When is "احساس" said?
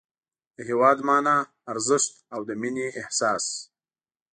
2.99-3.45